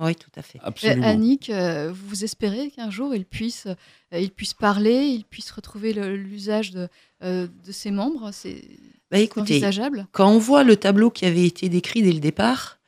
[0.01, 0.59] Oui, tout à fait.
[0.59, 1.07] Euh, Absolument.
[1.07, 5.93] Annick, euh, vous espérez qu'un jour il puisse, euh, il puisse parler, il puisse retrouver
[5.93, 6.89] l'usage de,
[7.25, 8.31] euh, de ses membres?
[8.33, 8.63] C'est
[9.11, 10.07] Bah, envisageable?
[10.13, 12.79] quand on voit le tableau qui avait été décrit dès le départ,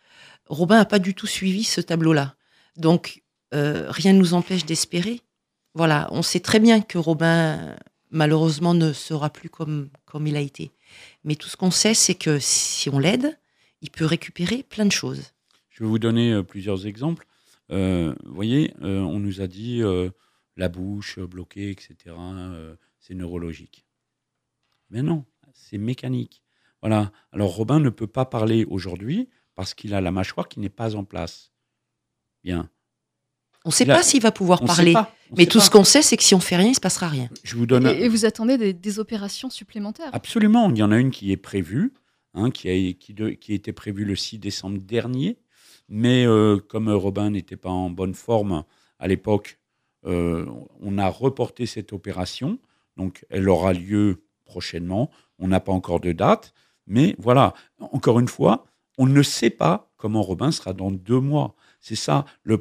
[0.46, 2.34] Robin n'a pas du tout suivi ce tableau-là.
[2.76, 3.22] Donc,
[3.54, 5.20] euh, rien ne nous empêche d'espérer.
[5.74, 7.74] Voilà, on sait très bien que Robin,
[8.10, 10.70] malheureusement, ne sera plus comme, comme il a été.
[11.24, 13.38] Mais tout ce qu'on sait, c'est que si on l'aide,
[13.82, 15.22] il peut récupérer plein de choses.
[15.80, 17.26] Je vais vous donner euh, plusieurs exemples.
[17.70, 20.10] Euh, vous voyez, euh, on nous a dit euh,
[20.58, 21.94] la bouche bloquée, etc.
[22.18, 23.86] euh, c'est neurologique.
[24.90, 26.42] Mais non, c'est mécanique.
[26.82, 27.12] Voilà.
[27.32, 30.96] Alors Robin ne peut pas parler aujourd'hui parce qu'il a la mâchoire qui n'est pas
[30.96, 31.50] en place.
[32.44, 32.68] Bien.
[33.64, 34.92] On ne sait Il a- pas s'il va pouvoir On parler.
[35.36, 35.64] Mais tout pas.
[35.64, 37.30] ce qu'on sait, c'est que si on fait rien, il ne se passera rien.
[37.42, 37.86] Je vous donne.
[37.86, 40.10] et, et vous attendez des, des opérations supplémentaires?
[40.12, 40.68] Absolument.
[40.70, 41.94] Il y en a une qui est prévue,
[42.34, 45.38] hein, qui, a, qui, de- qui était prévue le 6 décembre dernier.
[45.90, 48.64] Mais euh, comme Robin n'était pas en bonne forme
[49.00, 49.58] à l'époque,
[50.06, 50.46] euh,
[50.80, 52.58] on a reporté cette opération.
[52.96, 55.10] Donc, elle aura lieu prochainement.
[55.38, 56.54] On n'a pas encore de date.
[56.86, 58.66] Mais voilà, encore une fois,
[58.98, 61.54] on ne sait pas comment Robin sera dans deux mois.
[61.80, 62.56] C'est ça le,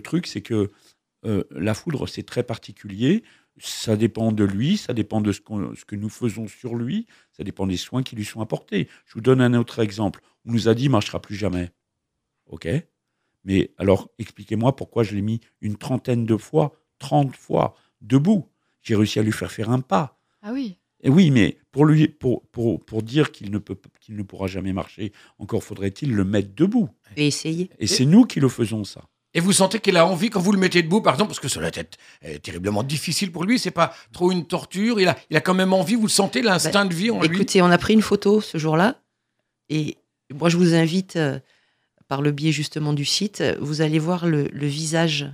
[0.00, 0.70] truc, c'est que
[1.24, 3.24] euh, la foudre, c'est très particulier.
[3.58, 5.40] Ça dépend de lui, ça dépend de ce,
[5.74, 8.88] ce que nous faisons sur lui, ça dépend des soins qui lui sont apportés.
[9.04, 10.22] Je vous donne un autre exemple.
[10.46, 11.70] On nous a dit il ne marchera plus jamais.
[12.46, 12.68] OK
[13.44, 18.48] Mais alors, expliquez-moi pourquoi je l'ai mis une trentaine de fois, 30 fois, debout.
[18.82, 20.18] J'ai réussi à lui faire faire un pas.
[20.42, 20.78] Ah oui.
[21.04, 24.46] Et oui, mais pour lui, pour, pour, pour dire qu'il ne, peut, qu'il ne pourra
[24.46, 26.88] jamais marcher, encore faudrait-il le mettre debout.
[27.16, 27.70] Et essayer.
[27.78, 29.02] Et c'est nous qui le faisons, ça.
[29.34, 31.48] Et vous sentez qu'il a envie, quand vous le mettez debout, par exemple, parce que
[31.48, 35.16] ça doit être euh, terriblement difficile pour lui, c'est pas trop une torture, il a,
[35.30, 37.36] il a quand même envie, vous le sentez, l'instinct de vie en lui?
[37.36, 39.00] Écoutez, on a pris une photo ce jour-là.
[39.70, 39.96] Et
[40.34, 41.40] moi, je vous invite, euh,
[42.12, 45.30] par le biais justement du site, vous allez voir le, le visage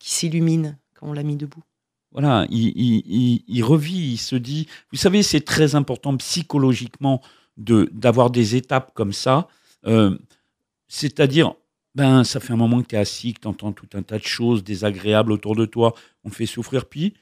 [0.00, 1.62] qui s'illumine quand on l'a mis debout.
[2.10, 4.66] Voilà, il, il, il, il revit, il se dit.
[4.90, 7.22] Vous savez, c'est très important psychologiquement
[7.58, 9.46] de d'avoir des étapes comme ça.
[9.86, 10.18] Euh,
[10.88, 11.54] C'est-à-dire,
[11.94, 14.18] ben, ça fait un moment que tu es assis, que tu entends tout un tas
[14.18, 17.14] de choses désagréables autour de toi, on te fait souffrir, puis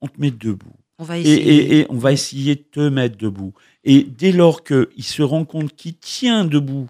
[0.00, 0.76] on te met debout.
[1.00, 1.54] On va Et, essayer.
[1.54, 3.52] et- et on va essayer de te mettre debout.
[3.82, 6.86] Et dès lors qu'il se rend compte qu'il tient debout,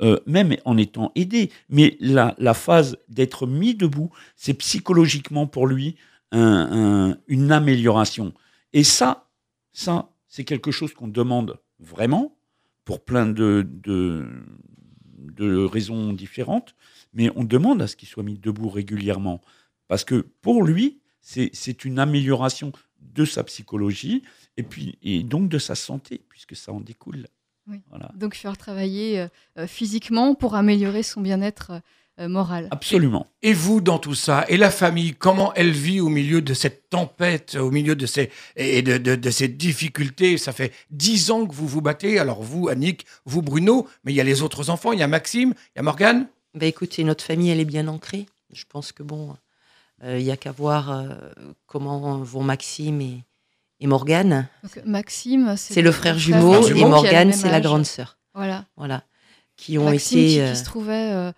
[0.00, 5.96] euh, même en étant aidé, mais la, phase d'être mis debout, c'est psychologiquement pour lui
[6.32, 8.32] un- un- une amélioration.
[8.72, 9.28] Et ça,
[9.72, 12.36] ça, c'est quelque chose qu'on demande vraiment
[12.84, 14.26] pour plein de, de,
[15.66, 16.74] raisons différentes,
[17.12, 19.40] mais on demande à ce qu'il soit mis debout régulièrement.
[19.88, 24.22] Parce que pour lui, c'est c'est une amélioration de sa psychologie
[24.56, 27.26] et, puis, et donc de sa santé, puisque ça en découle.
[27.68, 27.80] Oui.
[27.90, 28.10] Voilà.
[28.14, 29.28] Donc faire travailler euh,
[29.58, 31.72] euh, physiquement pour améliorer son bien-être
[32.18, 32.68] euh, moral.
[32.70, 33.26] Absolument.
[33.42, 36.88] Et vous, dans tout ça, et la famille, comment elle vit au milieu de cette
[36.90, 40.38] tempête, au milieu de ces, et de, de- de ces difficultés?
[40.38, 42.18] Ça fait dix ans que vous vous battez.
[42.18, 45.08] Alors vous, Annick, vous, Bruno, mais il y a les autres enfants, il y a
[45.08, 46.26] Maxime, il y a Morgane?
[46.54, 48.26] Bah, écoutez, notre famille, elle est bien ancrée.
[48.52, 49.36] Je pense que bon,
[50.02, 51.14] il n'y a qu'à voir euh,
[51.66, 53.22] comment vont Maxime et,
[53.80, 54.48] et Morgane.
[54.62, 58.18] Donc, Maxime, C'est le frère jumeau jumeau et Morgane, c'est la grande sœur.
[58.34, 58.64] Voilà.
[58.76, 59.02] Voilà.
[59.56, 61.32] Qui ont Maxime été qui, euh, qui se trouvait euh,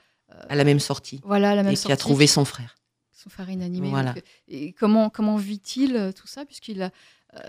[0.48, 1.20] à la même sortie.
[1.24, 2.76] voilà, à la même Et qui a sortie, trouvé son frère.
[3.12, 3.88] son frère inanimé.
[3.90, 4.12] Voilà.
[4.14, 6.90] Donc, et comment, comment vit-il euh, tout ça Puisqu'il a,
[7.36, 7.40] euh,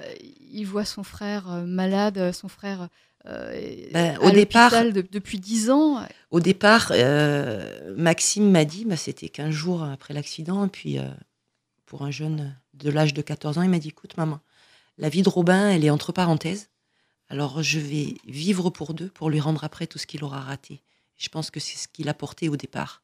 [0.51, 2.88] il voit son frère euh, malade, euh, son frère
[3.27, 3.51] euh,
[3.93, 6.06] Ben, à au départ- de- depuis 10 ans.
[6.32, 11.04] Au départ, euh, Maxime m'a dit, bah, c'était 15 jours après l'accident, et puis euh,
[11.86, 14.39] pour un jeune de l'âge de 14 ans, il m'a dit, écoute maman,
[14.97, 16.69] la vie de Robin, elle est entre parenthèses,
[17.30, 20.82] alors je vais vivre pour deux, pour lui rendre après tout ce qu'il aura raté.
[21.17, 23.01] Je pense que c'est ce qu'il a porté au départ.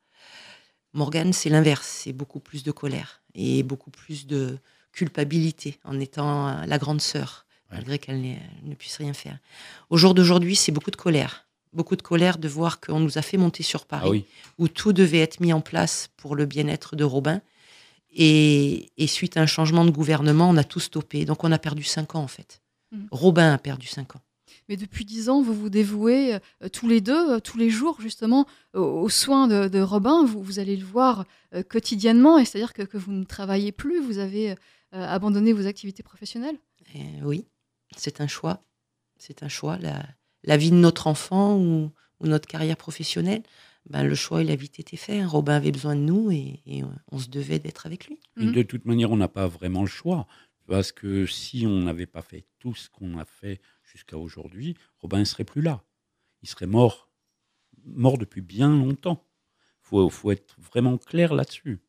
[0.93, 4.57] Morgane, c'est l'inverse, c'est beaucoup plus de colère et beaucoup plus de
[4.91, 7.75] culpabilité en étant euh, la grande sœur, Ouais.
[7.75, 9.37] malgré qu'elle elle ne puisse rien faire.
[9.89, 11.47] Au jour d'aujourd'hui, c'est beaucoup de colère.
[11.73, 14.25] Beaucoup de colère de voir qu'on nous a fait monter sur Paris Ah oui.
[14.57, 17.41] où tout devait être mis en place pour le bien-être de Robin.
[18.19, 21.23] Et, et suite à un changement de gouvernement, on a tout stoppé.
[21.23, 22.61] Donc on a perdu cinq ans en fait.
[22.91, 23.07] Mhm.
[23.11, 24.21] Robin a perdu cinq ans.
[24.69, 28.01] Mais depuis 10 ans, vous vous dévouez euh, tous les deux, euh, tous les jours,
[28.01, 30.25] justement, aux, aux soins de, de Robin.
[30.25, 34.01] Vous, vous allez le voir euh, quotidiennement, et c'est-à-dire que, que vous ne travaillez plus,
[34.01, 34.55] vous avez
[34.93, 36.55] abandonné vos activités professionnelles.
[36.95, 37.45] Et oui,
[37.97, 38.63] c'est un choix.
[39.17, 39.77] C'est un choix.
[39.77, 40.05] La,
[40.43, 43.43] la vie de notre enfant ou, ou notre carrière professionnelle,
[43.89, 45.19] ben, le choix, il a vite été fait.
[45.19, 45.27] hein.
[45.27, 48.19] Robin avait besoin de nous et, et on se devait d'être avec lui.
[48.39, 50.27] Et de toute manière, on n'a pas vraiment le choix.
[50.67, 55.19] Parce que si on n'avait pas fait tout ce qu'on a fait jusqu'à aujourd'hui, Robin
[55.19, 55.81] ne serait plus là.
[56.43, 57.09] Il serait mort.
[57.85, 59.23] Mort depuis bien longtemps.
[59.83, 61.79] Il faut, faut être vraiment clair là-dessus.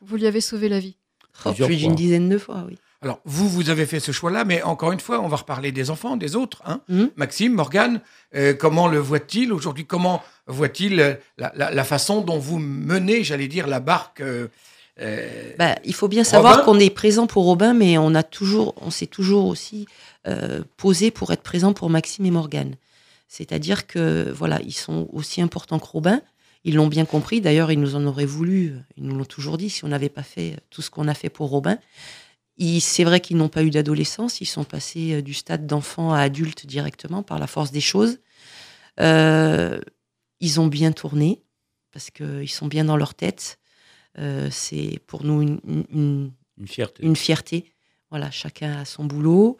[0.00, 0.96] Vous lui avez sauvé la vie.
[1.44, 2.78] Oh, plus d'une dizaine de fois, oui.
[3.02, 5.90] Alors vous, vous avez fait ce choix-là, mais encore une fois, on va reparler des
[5.90, 6.62] enfants, des autres.
[6.64, 7.10] Hein Mhm.
[7.16, 8.00] Maxime, Morgane,
[8.36, 9.84] euh, comment le voit-il aujourd'hui?
[9.86, 14.46] Comment voit-il euh, la, la- la façon dont vous menez, j'allais dire, la barque euh,
[15.58, 18.90] Bah, il faut bien savoir qu'on est présent pour Robin, mais on a toujours, on
[18.90, 19.86] s'est toujours aussi
[20.28, 22.74] euh, posé pour être présent pour Maxime et Morgane.
[23.28, 26.20] C'est-à-dire que voilà, ils sont aussi importants que Robin.
[26.64, 27.40] Ils l'ont bien compris.
[27.40, 28.74] D'ailleurs, ils nous en auraient voulu.
[28.96, 29.68] Ils nous l'ont toujours dit.
[29.70, 31.78] Si on n'avait pas fait tout ce qu'on a fait pour Robin,
[32.58, 34.40] c'est vrai qu'ils n'ont pas eu d'adolescence.
[34.40, 38.18] Ils sont passés euh, du stade d'enfant à adulte directement par la force des choses.
[39.00, 39.80] Euh,
[40.40, 41.42] ils ont bien tourné
[41.92, 43.58] parce qu'ils sont bien dans leur tête.
[44.18, 45.60] Euh, c'est pour nous une,
[45.90, 47.04] une- Une fierté.
[47.04, 47.72] une fierté.
[48.10, 49.56] Voilà, chacun a son boulot,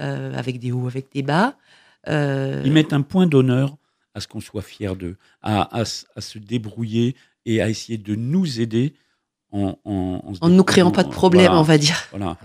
[0.00, 1.56] euh, avec des hauts, avec des bas.
[2.06, 3.76] Ils mettent un point d'honneur
[4.12, 7.96] à ce qu'on soit fier d'eux, à, à s- à se débrouiller et à essayer
[7.96, 8.94] de nous aider
[9.54, 11.96] en, en, en se en ne nous créant pas de problème, Voilà, on va dire.
[12.10, 12.36] Voilà.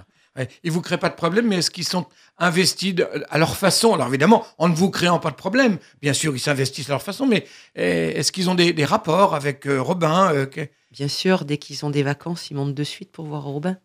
[0.63, 2.05] Ils vous créent pas de problème, mais est-ce qu'ils sont
[2.37, 3.93] investis de- à leur façon?
[3.93, 7.01] Alors évidemment, en ne vous créant pas de problème, bien sûr, ils s'investissent à leur
[7.01, 7.45] façon, mais
[7.77, 11.57] euh, est-ce qu'ils ont des, des rapports avec euh, Robin euh, que- Bien sûr, dès
[11.57, 13.77] qu'ils ont des vacances, ils montent de suite pour voir Robin.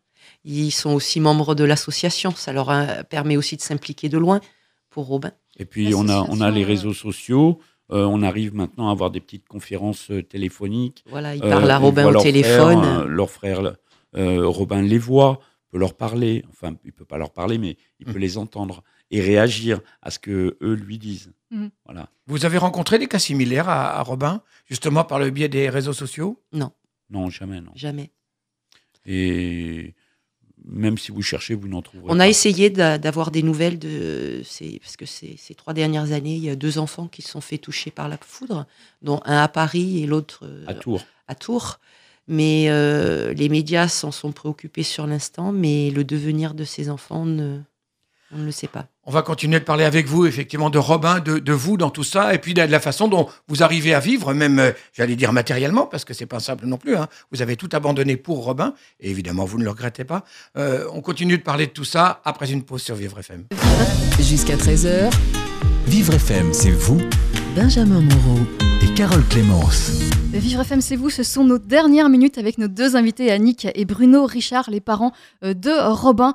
[0.44, 2.32] Ils sont aussi membres de l'association.
[2.36, 4.40] Ça leur euh, permet aussi de s'impliquer de loin
[4.90, 5.32] pour Robin.
[5.58, 7.58] Et puis on a, on a les réseaux sociaux.
[7.92, 11.04] Euh, on arrive maintenant à avoir des petites conférences euh, téléphoniques.
[11.08, 12.82] Voilà, ils Euh, parlent à Robin au téléphone.
[12.82, 13.76] frère, euh, leur frère
[14.16, 16.44] euh, Robin les voit, peut leur parler.
[16.50, 18.22] Enfin, il peut pas leur parler, mais il peut Mm.
[18.22, 18.82] les entendre.
[19.10, 21.30] et réagir à ce que eux lui disent.
[21.50, 21.70] Mhm.
[21.84, 22.08] Voilà.
[22.26, 25.92] Vous avez rencontré des cas similaires à, à Robin, justement par le biais des réseaux
[25.92, 26.42] sociaux?
[26.52, 27.70] Non, jamais, non.
[27.76, 28.10] Jamais.
[29.06, 29.94] Et
[30.66, 32.24] même si vous cherchez, vous n'en trouverez On pas.
[32.24, 36.34] a essayé d'a- d'avoir des nouvelles de ces, parce que ces, ces trois dernières années,
[36.36, 38.66] il y a deux enfants qui se sont fait toucher par la foudre,
[39.02, 41.04] dont un à Paris et l'autre euh, à Tours.
[41.28, 41.78] à Tours.
[42.26, 47.26] Mais euh, les médias s'en sont préoccupés sur l'instant, mais le devenir de ces enfants,
[47.26, 47.60] ne-
[48.32, 48.86] on ne le sait pas.
[49.04, 52.04] On va continuer de parler avec vous, effectivement, de Robin, de, de vous dans tout
[52.04, 55.32] ça, et puis de la façon dont vous arrivez à vivre, même, euh, j'allais dire
[55.32, 56.96] matériellement, parce que c'est pas simple non plus.
[56.96, 57.08] hein.
[57.30, 60.24] Vous avez tout abandonné pour Robin, et évidemment, vous ne le regrettez pas.
[60.56, 63.44] Euh, on continue de parler de tout ça après une pause sur Vivre FM.
[64.20, 65.12] Jusqu'à 13h,
[65.86, 67.00] Vivre FM, c'est vous
[67.54, 68.40] Benjamin Moreau.
[68.82, 69.90] et Carole Clémence.
[70.32, 71.10] Vivre FM, c'est vous.
[71.10, 75.12] Ce sont nos dernières minutes avec nos deux invités, Annick et Bruno Richard, les parents
[75.44, 76.34] euh, de Robin.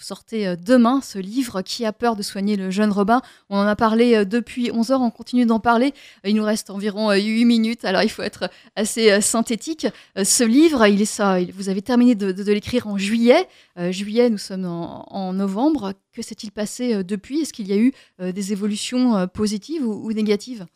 [0.00, 3.20] Euh, Vous sortez euh, demain ce livre Qui a peur de soigner le jeune Robin?
[3.48, 5.92] On en a parlé euh, depuis 11 heures, on continue d'en parler.
[6.24, 9.86] Euh, Il nous reste environ euh, 8 minutes, alors il faut être assez euh, synthétique.
[10.18, 13.46] Euh, Ce livre, il est ça, vous avez terminé de, l'écrire en juillet.
[13.78, 15.94] Euh, juillet, nous sommes en, novembre.
[16.12, 17.40] Que s'est-il passé euh, depuis?
[17.40, 20.66] Est-ce qu'il y a eu euh, des évolutions euh, positives ou, négatives?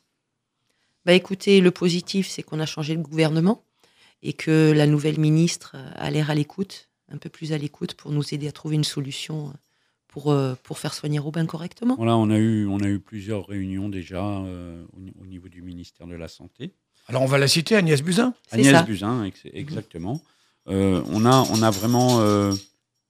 [1.04, 3.62] Bah écoutez, le positif, c'est qu'on a changé de gouvernement
[4.22, 7.94] et que la nouvelle ministre euh, a l'air à l'écoute, un peu plus à l'écoute
[7.94, 9.52] pour nous aider à trouver une solution euh,
[10.08, 11.96] pour, euh, pour faire soigner Robin correctement.
[11.96, 15.48] Voilà, on a eu, on a eu plusieurs réunions déjà euh, au, ni- au niveau
[15.48, 16.72] du ministère de la Santé.
[17.08, 18.32] Alors, on va la citer, Agnès Buzyn?
[18.50, 18.82] Agnès ça.
[18.82, 20.22] Buzyn, ex- exactement.
[20.68, 22.54] Euh, on, a, on a vraiment euh,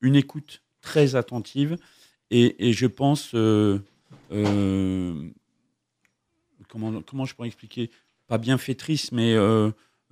[0.00, 1.76] une écoute très attentive
[2.32, 3.78] et, et je pense, euh,
[4.32, 5.14] euh,
[6.68, 7.90] comment, comment je pourrais expliquer,
[8.26, 9.34] pas bien fétrice, mais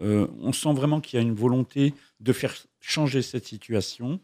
[0.02, 4.20] euh, on sent vraiment qu'il y a une volonté de faire changer cette situation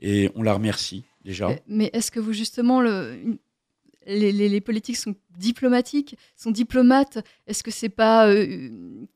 [0.00, 1.48] et on la remercie déjà.
[1.50, 3.38] Euh, Mais est-ce que vous, justement, le,
[4.06, 7.18] les, les- les politiques sont diplomatiques, sont diplomates?
[7.46, 8.68] Est-ce que c'est pas euh,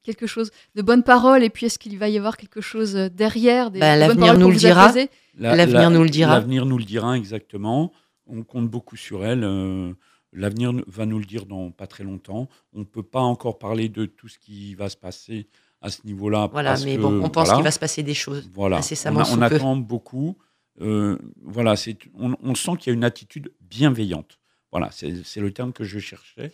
[0.04, 3.70] quelque chose de bonne parole Et puis, est-ce qu'il va y avoir quelque chose derrière
[3.70, 4.92] des, Ben, bonnes l'avenir nous le dira.
[5.38, 6.34] L'avenir la- nous le dira.
[6.34, 7.92] L'avenir nous le dira exactement.
[8.26, 9.44] On compte beaucoup sur elle.
[9.44, 9.92] euh,
[10.32, 12.48] L'avenir va nous le dire dans pas très longtemps.
[12.74, 15.46] On ne peut pas encore parler de tout ce qui va se passer
[15.82, 16.48] à ce niveau-là.
[16.52, 18.48] Voilà, parce mais que, bon, on pense voilà, qu'il va se passer des choses.
[18.54, 18.80] Voilà.
[19.06, 20.36] On, a- on attend beaucoup.
[20.80, 21.74] Euh, voilà,
[22.18, 24.38] on, on sent qu'il y a une attitude bienveillante.
[24.72, 26.52] Voilà, c'est c'est le terme que je cherchais.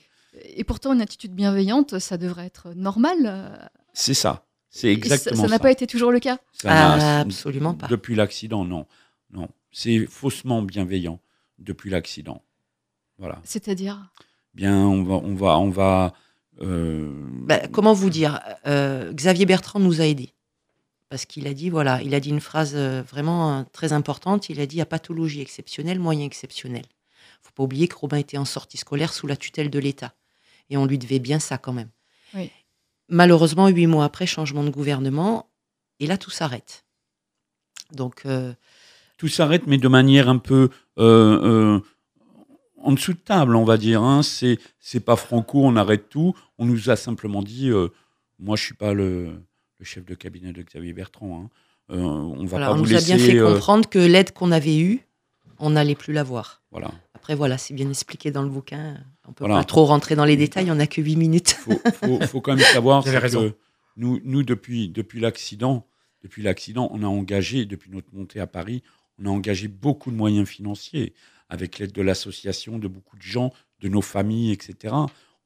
[0.55, 3.17] Et pourtant, une attitude bienveillante, ça devrait être normal.
[3.27, 3.57] euh,
[3.93, 4.47] C'est ça.
[4.71, 5.49] C'est exactement ça.
[5.49, 6.39] n'a pas été toujours le cas?
[6.53, 7.89] Ça Ah, absolument pas.
[7.89, 8.87] Depuis l'accident, non.
[9.31, 9.49] Non.
[9.71, 11.21] C'est faussement bienveillant
[11.59, 12.43] depuis l'accident.
[13.19, 13.41] Voilà.
[13.45, 14.11] C'est-à-dire?
[14.55, 16.15] Bien, on va, on va, on va.
[16.61, 17.11] Euh,
[17.47, 20.33] Ben, comment vous dire Euh, Xavier Bertrand nous a aidés.
[21.09, 24.49] Parce qu'il a dit, voilà, il a dit une phrase euh, vraiment très importante.
[24.49, 26.85] Il a dit à pathologie exceptionnelle, moyen exceptionnel.
[27.43, 30.15] faut pas oublier que Robin était en sortie scolaire sous la tutelle de l'État.
[30.71, 31.91] Et on lui devait bien ça quand même.
[32.35, 32.51] Oui.
[33.09, 35.51] Malheureusement, huit mois après, changement de gouvernement.
[36.01, 36.85] Et là, tout s'arrête.
[37.93, 38.55] Donc, euh,
[39.19, 41.81] tout s'arrête, mais de manière un peu euh, euh,
[42.83, 44.03] en dessous de table, on va dire.
[44.03, 44.23] Hein.
[44.23, 46.35] C'est, c'est pas franco, on arrête tout.
[46.59, 47.89] On nous a simplement dit, euh,
[48.39, 49.33] moi, je suis pas le,
[49.79, 51.45] le chef de cabinet de Xavier Bertrand.
[51.45, 51.51] hein.
[51.91, 54.33] Euh, on va voilà, pas on vous nous a bien fait euh, comprendre que l'aide
[54.33, 55.01] qu'on avait eue,
[55.59, 56.63] on n'allait plus l'avoir.
[56.71, 56.91] voilà.
[57.15, 58.99] Après, voilà, c'est bien expliqué dans le bouquin.
[59.29, 59.57] On peut Voilà.
[59.61, 61.53] pas trop rentrer dans les détails, on n'a que huit minutes.
[61.53, 63.51] faut, faut, faut quand même savoir Vous avez c'est raison.
[63.51, 63.55] que
[63.97, 65.87] nous, nous depuis, depuis l'accident,
[66.23, 68.83] depuis l'accident, on a engagé, depuis notre montée à Paris,
[69.21, 71.15] on a engagé beaucoup de moyens financiers
[71.53, 74.95] avec l'aide de l'association, de beaucoup de gens, de nos familles, etc.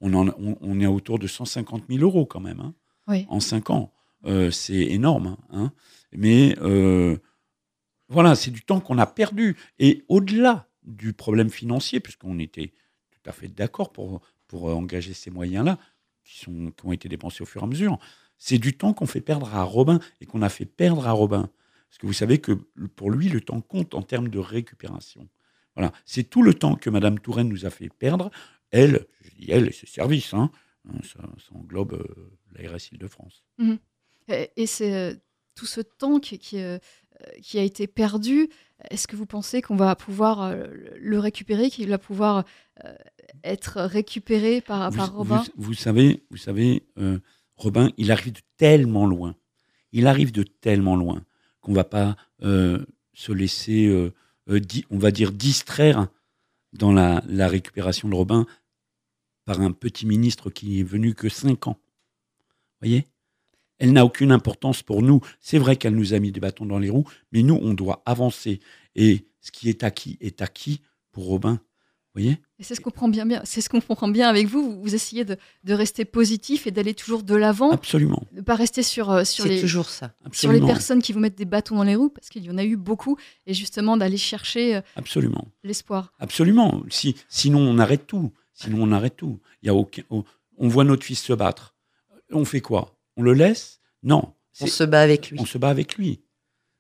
[0.00, 2.74] On, en, on, on est autour de 150 000 euros quand même hein,
[3.08, 3.26] Oui.
[3.28, 3.92] en cinq ans.
[4.24, 5.36] Euh, c'est énorme.
[5.50, 5.72] hein.
[6.12, 7.16] Mais euh,
[8.08, 9.56] voilà, c'est du temps qu'on a perdu.
[9.80, 12.72] Et au-delà du problème financier, puisqu'on était
[13.10, 15.76] tout à fait d'accord pour, pour engager ces moyens-là,
[16.24, 17.98] qui, sont, qui ont été dépensés au fur et à mesure,
[18.38, 21.48] c'est du temps qu'on fait perdre à Robin et qu'on a fait perdre à Robin.
[21.88, 22.52] Parce que vous savez que
[22.96, 25.28] pour lui, le temps compte en termes de récupération.
[25.76, 28.30] Voilà, c'est tout le temps que Madame Touraine nous a fait perdre.
[28.70, 30.50] Elle, je dis elle et ses services, hein,
[31.02, 33.44] ça, ça englobe euh, la RS Île-de-France.
[34.28, 35.14] Et et c'est euh,
[35.54, 36.78] tout ce temps qui, qui, euh,
[37.42, 38.48] qui a été perdu.
[38.90, 40.66] Est-ce que vous pensez qu'on va pouvoir euh,
[40.98, 42.44] le récupérer, qu'il va pouvoir
[42.84, 42.94] euh,
[43.44, 45.44] être récupéré par, vous, par Robin?
[45.56, 47.18] vous- vous savez, vous savez euh,
[47.56, 49.34] Robin, il arrive de tellement loin.
[49.92, 51.24] Il arrive de tellement loin
[51.60, 52.84] qu'on va pas euh,
[53.14, 54.12] se laisser, euh, euh,
[54.48, 56.08] on va dire, distraire
[56.72, 58.46] dans la, la récupération de Robin
[59.44, 61.78] par un petit ministre qui est venu que cinq ans.
[62.80, 63.06] voyez?
[63.78, 65.20] Elle n'a aucune importance pour nous.
[65.40, 68.02] C'est vrai qu'elle nous a mis des bâtons dans les roues, mais nous, on doit
[68.06, 68.60] avancer.
[68.94, 70.80] Et ce qui est acquis est acquis
[71.12, 71.60] pour Robin.
[72.20, 73.40] Voyez Et c'est ce qu'on comprend bien, bien.
[73.44, 74.62] C'est ce qu'on comprend bien avec vous.
[74.72, 78.22] Vous, vous essayez de, de rester positif et d'aller toujours de l'avant, Absolument.
[78.32, 80.06] de pas rester sur euh, sur les toujours ça.
[80.06, 80.66] sur les Absolument.
[80.66, 82.76] personnes qui vous mettent des bâtons dans les roues, parce qu'il y en a eu
[82.76, 85.46] beaucoup, et justement d'aller chercher euh, Absolument.
[85.64, 86.12] l'espoir.
[86.18, 86.82] Absolument.
[86.88, 88.32] Si, sinon, on arrête tout.
[88.54, 89.38] Sinon, on arrête tout.
[89.62, 90.24] Il y a aucun, on,
[90.56, 91.74] on voit notre fils se battre.
[92.32, 92.96] On fait quoi?
[93.16, 93.80] On le laisse?
[94.02, 94.32] Non.
[94.60, 95.38] On se bat avec lui.
[95.38, 96.20] on se bat avec lui.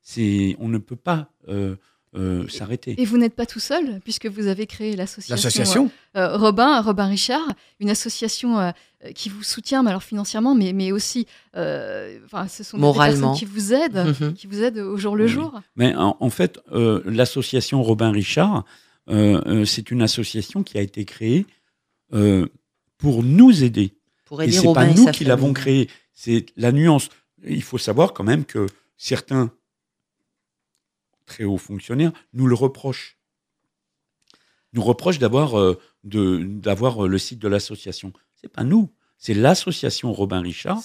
[0.00, 1.76] C'est, on ne peut pas euh,
[2.16, 2.94] euh, s'arrêter.
[3.00, 7.06] Et vous n'êtes pas tout seul, puisque vous avez créé l'association L'association euh, Robin, Robin
[7.06, 7.46] Richard,
[7.80, 8.70] une association euh,
[9.04, 11.26] euh, qui vous soutient, mais alors financièrement, mais, mais aussi,
[11.56, 13.32] euh, enfin, ce sont des Moralement.
[13.32, 14.32] personnes qui vous aident, Mhm.
[14.34, 15.30] qui vous aident au jour le Oui.
[15.30, 15.60] jour.
[15.76, 18.64] Mais en, en fait, euh, l'association Robin Richard,
[19.08, 21.46] euh, euh, c'est une association qui a été créée
[22.14, 22.46] euh,
[22.98, 23.92] pour nous aider.
[24.24, 25.54] Pour Et aider c'est Robin pas et nous qui l'avons famille.
[25.54, 25.90] créé.
[26.14, 27.08] C'est la nuance.
[27.46, 29.50] Il faut savoir quand même que certains
[31.26, 33.18] très hauts fonctionnaires nous le reprochent.
[34.72, 38.12] Nous reprochent d'avoir euh, de- d'avoir euh, le site de l'association.
[38.40, 38.90] C'est pas nous.
[39.18, 40.80] C'est l'association Robin Richard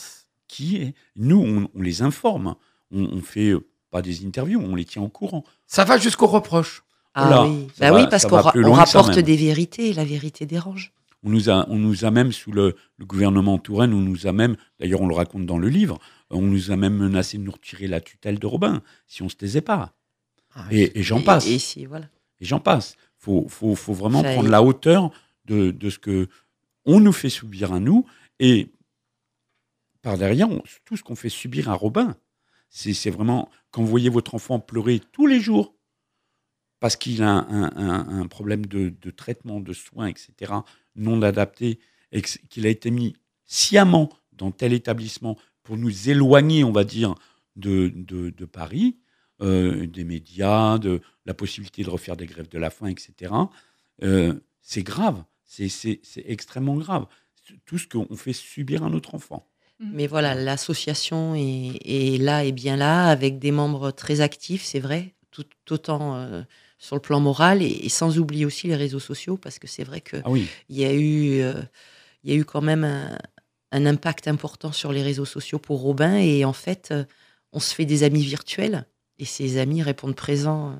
[0.48, 0.94] qui est.
[1.16, 2.56] Nous, on, on les informe.
[2.92, 5.44] On, on fait euh, pas des interviews, on les tient au courant.
[5.68, 6.84] Ça va jusqu'au reproche.
[7.14, 10.94] Ah oui, bah va- oui parce qu'on ra- rapporte des vérités et la vérité dérange.
[11.24, 14.32] On nous a, on nous a même sous le, le gouvernement Touraine, on nous a
[14.32, 16.00] même, d'ailleurs on le raconte dans le livre,
[16.32, 19.36] on nous a même menacé de nous retirer la tutelle de Robin si on se
[19.36, 19.94] taisait pas.
[20.72, 21.48] Et, et j'en passe.
[22.40, 22.96] Et j'en passe.
[23.18, 25.12] Faut, faut, faut vraiment Ça prendre la hauteur
[25.46, 26.28] de, de ce que
[26.86, 28.06] on nous fait subir à nous
[28.40, 28.72] et
[30.02, 32.16] par derrière on- tout ce qu'on fait subir à Robin.
[32.70, 35.76] C'est vraiment quand vous voyez votre enfant pleurer tous les jours
[36.80, 40.54] parce qu'il a un, un- un problème de, de traitement, de soins, etc.,
[40.96, 41.80] non adapté,
[42.12, 47.14] et qu'il a été mis sciemment dans tel établissement pour nous éloigner, on va dire,
[47.56, 48.98] de, de, de Paris,
[49.42, 53.34] euh, des médias, de la possibilité de refaire des grèves de la faim, etc.,
[54.04, 57.06] euh, c'est grave, c'est c'est- c'est extrêmement grave.
[57.66, 59.48] Tout ce qu'on fait subir à notre enfant.
[59.80, 64.80] Mais voilà, l'association est, est là et bien là, avec des membres très actifs, c'est
[64.80, 66.44] vrai, tout autant euh,
[66.78, 69.84] sur le plan moral et, et sans oublier aussi les réseaux sociaux, parce que c'est
[69.84, 71.62] vrai qu'il Ah oui, y, a eu, euh,
[72.24, 73.18] il y a eu quand même un,
[73.72, 77.04] un impact important sur les réseaux sociaux pour Robin, et en fait, euh,
[77.52, 78.86] on se fait des amis virtuels,
[79.22, 80.74] et ces amis répondent présents euh,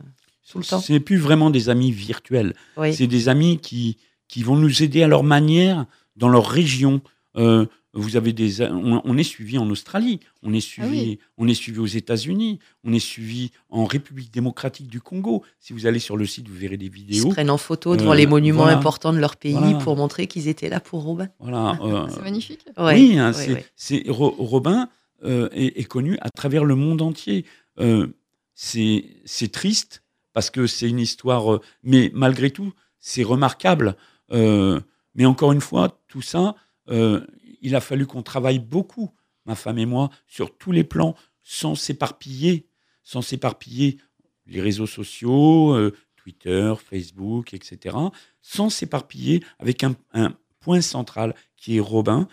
[0.52, 0.82] tout le temps.
[0.82, 2.54] c'est plus vraiment des amis virtuels.
[2.76, 2.94] Oui.
[2.94, 5.86] C'est des amis qui, qui vont nous aider à leur manière,
[6.18, 7.02] dans leur région.
[7.38, 11.20] Euh, vous avez des, on, on est suivi en Australie, on est suivi, oui.
[11.38, 15.44] on est suivi aux États-Unis, on est suivi en République démocratique du Congo.
[15.60, 17.30] Si vous allez sur le site, vous verrez des Ils se vidéos.
[17.30, 18.78] prennent en photo devant Euh, les monuments voilà.
[18.78, 19.78] importants de leur pays Voilà.
[19.80, 21.28] pour montrer qu'ils étaient là pour Robin.
[21.40, 21.78] Voilà.
[21.84, 22.62] euh, C'est magnifique.
[22.78, 24.14] Ouais, oui, hein, ouais, c'est, ouais.
[24.14, 24.88] Robin
[25.26, 27.46] euh, est, est connu à travers le monde entier.
[27.80, 28.08] Euh,
[28.62, 33.98] c'est, triste parce que c'est une histoire, euh, mais malgré tout, c'est remarquable.
[34.32, 34.80] Euh,
[35.16, 36.56] mais encore une fois, tout ça,
[36.90, 37.26] euh,
[37.62, 39.12] il a fallu qu'on travaille beaucoup,
[39.46, 42.68] ma femme et moi, sur tous les plans, sans s'éparpiller,
[43.04, 43.98] sans s'éparpiller
[44.46, 45.76] les réseaux sociaux,
[46.16, 47.98] Twitter, Facebook, etc.,
[48.42, 49.96] sans s'éparpiller avec un,
[50.60, 52.28] point central qui est Robin,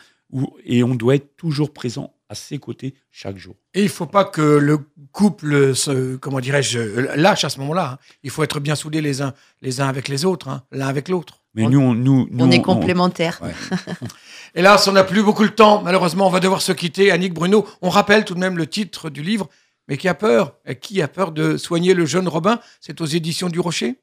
[0.65, 3.55] et on doit être toujours présent à ses côtés chaque jour.
[3.75, 4.79] Et il ne faut pas que le
[5.13, 6.79] couple, se, comment dirais-je,
[7.17, 7.93] lâche à ce moment-là.
[7.95, 7.99] hein.
[8.23, 11.09] Il faut être bien soudés les uns, les uns avec les autres, hein, l'un avec
[11.09, 11.43] l'autre.
[11.55, 13.41] Mais On- nous, on, nous, est complémentaires.
[13.43, 13.55] Ouais.
[14.55, 15.83] Hélas, on n'a plus beaucoup le temps.
[15.83, 17.11] Malheureusement, on va devoir se quitter.
[17.11, 19.49] Annick Bruno, on rappelle tout de même le titre du livre.
[19.89, 20.55] Mais qui a peur?
[20.81, 22.61] Qui a peur de soigner le jeune Robin?
[22.81, 23.99] C'est aux éditions du Rocher?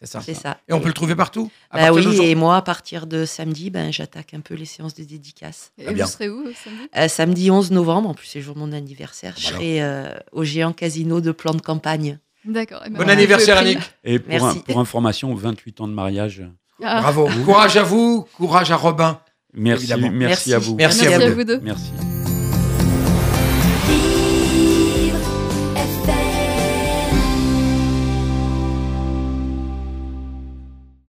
[0.00, 0.20] C'est ça.
[0.24, 0.56] C'est ça.
[0.68, 3.68] Et on peut le trouver partout à Bah oui, et moi, à partir de samedi,
[3.70, 5.72] ben, j'attaque un peu les séances de dédicace.
[5.78, 6.88] Et vous serez où euh, samedi?
[6.96, 10.08] Euh, samedi 11 novembre, en plus c'est le jour de mon anniversaire, je serai euh,
[10.32, 12.18] au géant casino de plan de campagne.
[12.46, 12.82] D'accord.
[12.90, 13.58] Bon anniversaire.
[13.58, 13.80] Annick.
[14.02, 14.58] Et pour, Merci.
[14.58, 16.42] un- pour information, 28 ans de mariage.
[16.82, 17.28] Ah, Bravo.
[17.44, 19.20] courage à vous, courage à Robin.
[19.52, 20.76] Merci, merci, à vous.
[20.76, 21.60] Merci Merci à à vous deux.
[21.60, 21.90] Merci.